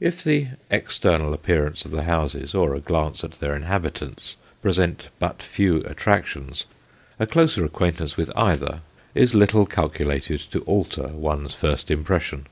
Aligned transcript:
If 0.00 0.24
the 0.24 0.46
external 0.70 1.34
appearance 1.34 1.84
of 1.84 1.90
the 1.90 2.04
houses, 2.04 2.54
or 2.54 2.74
a 2.74 2.80
glance 2.80 3.22
at 3.22 3.32
their 3.32 3.54
in 3.54 3.64
habitants, 3.64 4.36
present 4.62 5.10
but 5.18 5.42
few 5.42 5.82
attractions, 5.82 6.64
a 7.18 7.26
closer 7.26 7.62
acquaintance 7.66 8.16
with 8.16 8.30
either 8.34 8.80
is 9.14 9.34
little 9.34 9.66
calculated 9.66 10.40
to 10.52 10.60
alter 10.60 11.08
one's 11.08 11.54
first 11.54 11.90
impression. 11.90 12.46